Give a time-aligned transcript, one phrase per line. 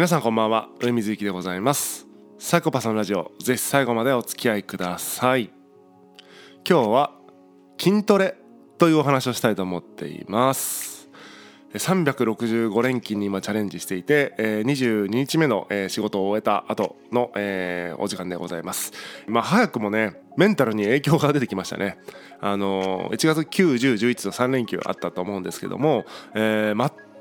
[0.00, 0.70] 皆さんこんばんは。
[0.80, 2.06] 上水幸でございます。
[2.38, 5.50] サイコパスのラジオぜひ最後までお付き合いください。
[6.66, 7.12] 今日は
[7.78, 8.34] 筋トレ
[8.78, 11.10] というお話をしたいと思っています。
[11.74, 17.30] 365連勤に今チャレンジしていて22日目の仕事を終えた後の
[17.98, 18.94] お時間でございます。
[19.26, 21.98] まあ早くもねメンタルに影響が出てきましたね。
[22.40, 26.74] あの1月9、10、11の3連休あったと思うんですけども、えー、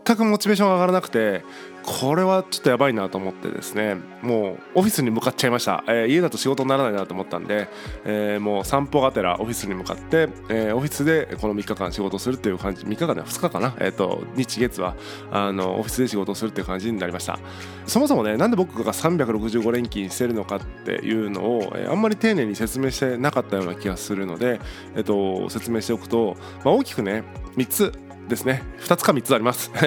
[0.06, 1.44] 全くモチベーションが上がらなくて
[1.84, 7.68] これはちょっとやばいなと思ってですねもうオフィスに向かっちゃいました、えー、家だと仕事にならないなと思ったんで、
[8.06, 14.96] えー、もう散歩がてらオフィスに向かって、えー、オフィスでこの3日間仕事するっていう感じ3日間では2日かな、えーと、日月は
[15.32, 17.40] あのオフィスで仕事するっていう感じになりました。
[17.86, 24.60] そもそもねなんで僕が365連勤してるのかっていうのを、え、あんまり丁寧に説明してなかったような気がするので、
[24.96, 27.24] えーと、説明しておくと、まあ、大きくね
[27.58, 28.64] 3つですね。
[28.80, 29.72] 2つか3つあります。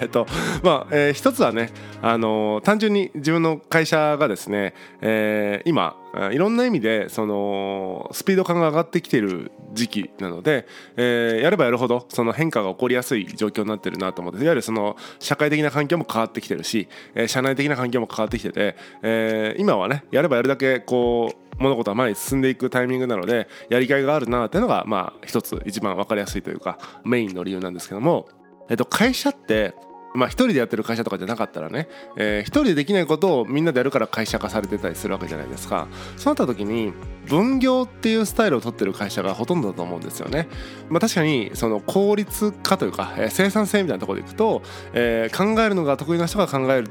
[0.00, 0.26] えっと
[0.62, 1.70] まあ、えー、1つはね
[2.02, 5.96] あの、単純に自分の会社がですね、えー、今
[6.32, 28.28] いろんな意味でそのスピード感が上がってきてる時期なので、えー、やればやるほどその変化が起こりやすい状況になってるなと思っていわゆるその社会的な環境も変わってきてるし、えー、社内的な環境も変わってきてて、えー、今はねやればやるだけこう物事は前に進んでいくタイミングなのでやりがいがあるなっていうのがまあ一つ一番分かりやすいというかメインの理由なんですけども、
[28.70, 29.74] えっと、会社って
[30.16, 36.92] まあ1人でやってる会社とかじゃなかったらね、えー、1人でできないことをみんなでやるから会社化されてたりするわけじゃないですかそうなった時に
[37.26, 40.48] 分業っていうスタイルを取ってる会社がほとんどだと思うんですよね。
[40.88, 46.88] まあ、確かにその効率化というか、えー、生産性みたいなところでいくと、えー、考えるのが得意な人が考える、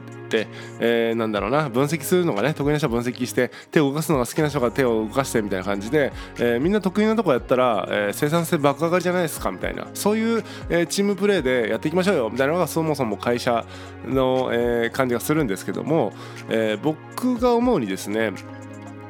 [0.80, 9.88] えー、なんだろうな分析するのがね得意な人は分析して手を動かすのが好きな人が手を動かしてみたいな感じで、えー、みんな得意なとこやったら、えー、生産性爆上がりじゃないですかみたいな。
[9.94, 13.66] そういう、えー、チームプレーでやっていきましょうよみたいなのがそもそも会社
[14.06, 16.14] の、えー、感じがするんですけども、
[16.50, 18.32] えー、僕が思うにですね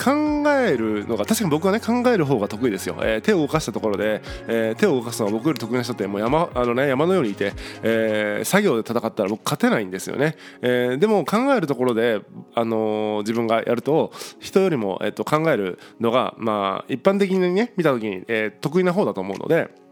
[0.06, 12.22] 考えるのが確かに僕はね考える方が得意ですよ、えー、手を動かしたところで、えー、手を動かすのは僕より得意な人ってもう山 あの、ね、山のようにいて、えー、作業で戦ったら僕勝てないんですよね、えー、でも考えるところで、
[12.54, 19.85] あのー、自分がやると人よりも、えー、と考えるのが、まあ、一般的にね見た時に、えー、得意な方だと思うので。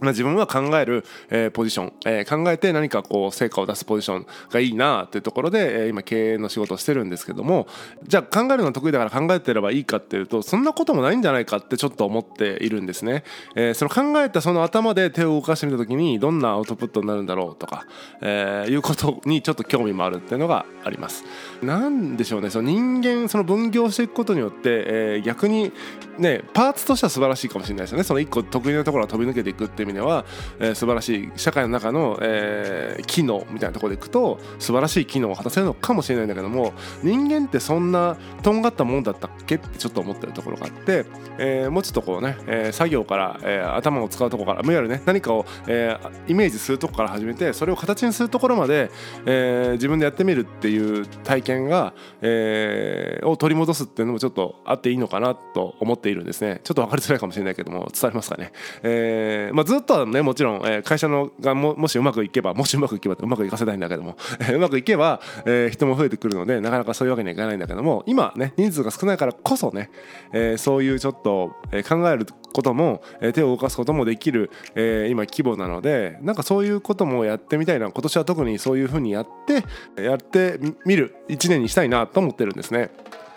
[0.00, 7.66] まあ、自分は考える、えー、ポジション、えー、考えて何かこう成果を出すポジションがいいなっていうところで、えー、今経営の仕事をしてるんですけども
[8.04, 13.24] じゃあ考えるのが得意だから考えてればいいかっていうとそんなこともないんじゃないかってちょっと思っているんですね、
[13.54, 17.86] えー、その考えたその頭で手を動かしてみた時にどんなアウトプットになるんだろうとか、
[18.20, 21.24] えー、いうことにちょっと興味もあるっていうのがあります。
[21.62, 25.72] なんでしょうねその人間その分業していくことによって、えー、逆に
[26.18, 28.04] ねパーツとしては素晴らしいかもしれないですよね。
[28.04, 30.24] その一個得意なところを飛び抜けていくっていう意味では、
[30.58, 41.06] えー、素晴らしい社会の中の、えー、機能みたいなところでいくと素晴らしい機能を果たせるのかもしれないんだけども人間ってそんなとんがったもんだったっけってちょっと思ってるところがあって、
[41.38, 48.90] えー、もうちょっとこうね、えー、作業から、えー、頭を使うとこからいわゆるね何かを、えー、イメージするところから始めてそれを形にするところまで、
[49.26, 56.60] えー、自分でやってみるっていう体験が、えー、を取り戻すっていうのもちょっとあっていいのかなと思っているんですね。
[56.64, 69.90] ちょっと分かりづらいかもしれないけども伝わりますかね、えーまあ、ずっとはねもちろん、えー、会社のがももしうまくいけばもしうまくいけばうまくいかせたいんだけども、え、 うまくいけば、えー、人も増えてくるのでなかなかそういうわけにはいかないんだけども今ね人数が少ないからこそね、
[70.32, 82.90] えー、そういうちょっと、えー、考えることも、えー、手を動かすこともできる、えー、今規模なのでなんかそういうこともやってみたいな今年は特にそういうふうにやってやってみる1年にしたいなと思ってるんですね。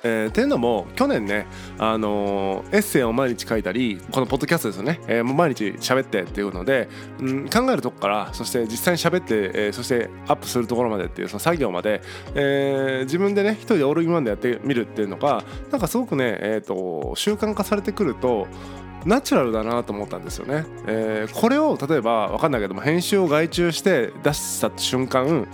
[0.03, 6.89] えー、っていうのも去年ね、あのー、エッセイを毎日書いたりこのポッドキャストですよね、えー、もう毎日喋ってっていうので、
[7.19, 12.01] うん、考えるとこからそして実際に喋って、えー、そしてアップするところまでっていうその作業まで、
[12.35, 18.47] えー、自分でね一人でオールインワンでやってみるっていうのがなんかすごくね、えーと、習慣化されてくると
[19.05, 25.47] ナチュラルだなと思ったんですよね、えー、これを例えば分かんないけども編集を外注して出した瞬間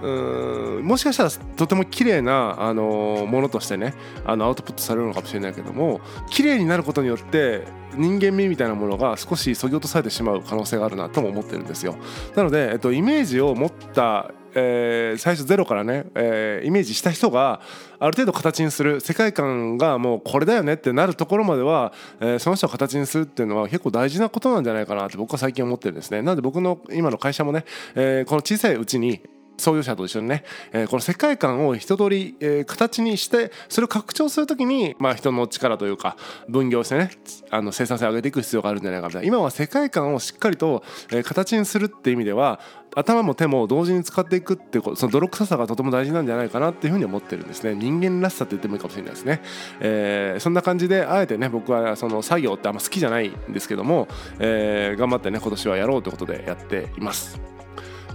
[0.00, 6.00] うんもしかしたらとても綺麗なあのものとしてねあのアウトプットされるのかもしれないけども
[6.30, 7.64] 綺麗になることによって
[7.96, 11.96] 人間味みたいなものが少しそぎ落とされてしまう可能性があるなとも思ってるんですよ。
[12.36, 17.60] なので、えっと、イメージを持ったえー、最初ゼロからね、えー、イメージした人が
[17.98, 26.22] ある程度形にする世界観がもうこれだよねってなるところまでは、えー、その人を形にするっていうのは結構大事なことなんじゃないかなって僕は最近思ってるんですね。
[26.22, 27.64] なので僕の今の会社もね、
[27.94, 29.20] えー、この小さいうちに
[29.58, 36.16] 創業者と一緒にね、えー、この世界観を一通り、えー、形にしてそれを拡張する時に、まあ、人の力というか
[36.48, 37.10] 分業してね
[37.50, 39.28] あの生産性を上げていく必要があるんじゃないかみたいな。
[39.28, 42.60] 今は世界観をしっかりと、えー、形にするって意味では
[42.94, 47.74] 頭も手も同時に使っていくってその泥臭さがとても大事なんじゃないかなっていうふうに思ってるんですね。
[47.74, 49.40] 人間らしさって言ってもいいかもしれないですね、
[49.80, 54.08] えー、そんな感じであえてね僕はその作業ってあんま好きじゃないんですけども、
[54.38, 57.40] えー、頑張ってね今年はやろうということでやっています。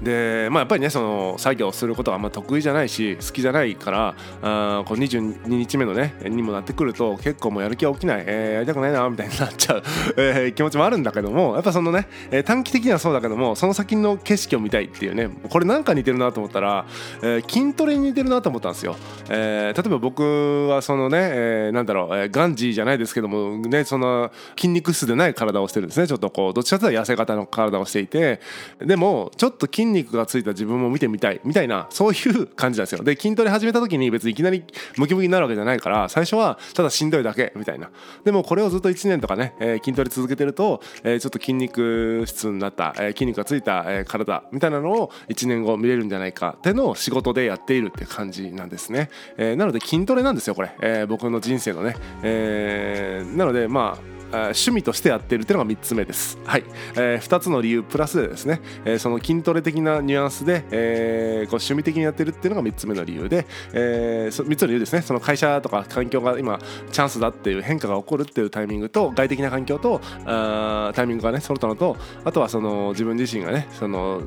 [0.03, 9.83] でまあやっぱりねその作業することがあんま得意じゃないし好きじゃないからあこう22日目のねにもなってくると結構もうやる気は起きない、えー、やりたくないなみたいになっちゃう、
[10.17, 16.85] えー、気持ちもあるんだけどもやっぱそのね、えー、短期的にはそうだけどもその先の景色を見たいっていうねこれなんか似てるなと思ったら、
[17.21, 18.95] えー、筋トレに似てるなと思ったんですよ、
[19.29, 26.07] えー、例えば僕はそのね、えー、なんだろう、えー、ガンジーじゃないですけどもねその筋肉質でない体をしてるんですね。
[26.07, 28.39] ちょっとこうどっちかというと痩せ型の体をしていて。
[28.79, 33.03] でもちょっと筋肉がついた自分も見てみたいみたいなそういう感じなんですよ。
[33.03, 34.63] で筋トレ始めた時に別にいきなり
[34.97, 37.89] ムキムキになるわけじゃないから最初はただしんどいだけみたいな。
[38.23, 56.37] でもこれをずっと1年とかね、えー、筋トレ続けてると、えー、ちょっと筋肉質になった、えー、筋肉がついた、え、体みたいなのを1年後見れるんじゃないかってのを仕事でやっているって感じなんですね、え、なので筋トレなんですよこれ、え、僕の人生のね、え、なのでまあ趣味としてやってるっていうのが3つ目です。
[56.45, 56.63] はい、
[56.95, 66.59] えー、2つの理由プラスでですね、えー、その筋トレ的なニュアンスで、えー、こう趣味的にやってるっていうのが3つ目の理由で、えー、3つの理由ですねその会社とか環境が今
[66.91, 74.21] チャンスだっていう変化が起こるっていうタイミングと外的な環境とあタイミングがね揃ったのとあとはその自分自身がねその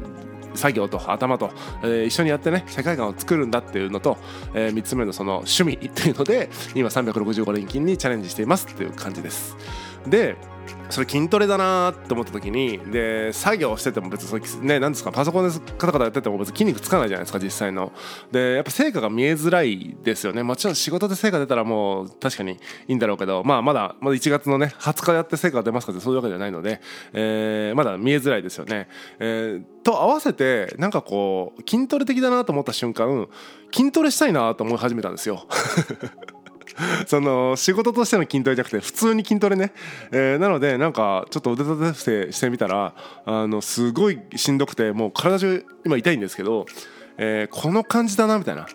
[0.57, 1.51] 作業と頭と、
[1.83, 4.17] えー、一緒にやってね世界観を作るんだっていうのと、
[4.55, 9.57] えー、3つ目のその趣味っていうので今365連勤にチャレンジしていますっていう感じです。
[10.09, 10.37] で
[10.91, 17.93] それ筋トレだなって思った時にで作業してても別にそね何ですかパソコンでカタカタやってても別に筋肉つかないじゃないですか実際の。
[18.31, 20.43] でやっぱ成果が見えづらいですよね。
[20.43, 22.57] もちろん仕事で成果出たらもう確かにい
[22.89, 26.81] いんだろうけどまあまだまだ1月のね20日やって成果が出ますかってそういうわけじゃないので、
[27.13, 28.89] えー、まだ見えづらいですよね、
[29.19, 33.29] えー、と合わせてなんかこう筋トレ的だなと思った瞬間
[33.75, 35.47] 筋トレしたいなと思い始めたんですよ。
[37.07, 39.73] その仕事としての筋トレじゃなくて普通に筋トレね、
[40.13, 42.95] えー、なのでなんかちょっと腕立て伏せしてみたら
[43.25, 46.67] あのすごいしんどくてもう体中今痛いんですけど、
[47.19, 48.67] えー、この感じだなみたいな。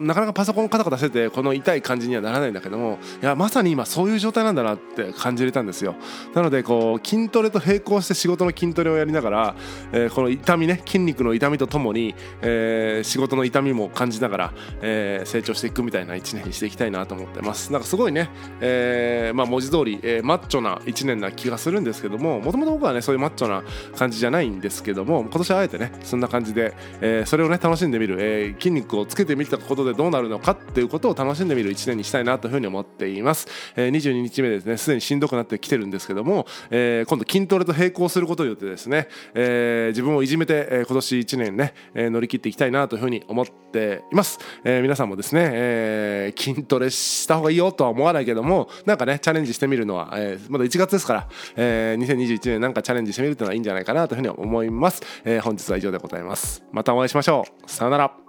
[0.00, 5.94] なかなかパソコンカタカタしててこの痛い感じにはならないんだけどもいやまさに今そういう状態なんだなって感じれたんですよ。
[6.34, 9.54] なのでこう筋トレと並行して仕事の筋トレをやりながら、
[9.92, 17.72] えー、この痛みね筋肉の痛みとともに、えー、仕事の痛みも感じながら、えー、成長していくみたいな1年にしていきたいなと思ってます。
[17.72, 18.30] なんかすごいね、
[18.60, 23.62] えーまあ、文字通り、えー、マッチョな1年な気がするんですけどももともと僕はねそういうマッチョな
[23.96, 33.46] 感じじゃないんですけども今年はあえてねそんな感じで、えー、それをね楽しんでみる、えー、筋肉をつけてみたことででどうなるのかっていうことを楽しんでみる1年にしたいなというふうに思っています、
[33.76, 34.76] えー、22日目ですね。
[34.76, 56.62] すでにしんどくなってきてるんですけども、えー、今度筋トレと並行することによってですね、えー、自分をいじめて、えー、今年1年ね、えー、乗り切っていきたいなというふうに思っています、えー、皆さんもですね、えー、筋トレした方がいいよとは思わないけどもなんかねチャレンジしてみるのは、えー、まだ1月ですから、えー、2021年なんかチャレンジしてみるというのはいいんじゃないかなというふうに思います、えー、本日は以上でございます。
[56.72, 57.70] またお会いしましょう。
[57.70, 58.21] さよなら。